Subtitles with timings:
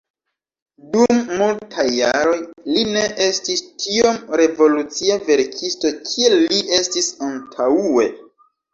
[0.95, 2.39] Dum multaj jaroj
[2.71, 8.13] li ne estis tiom revolucia verkisto kiel li estis antaŭe.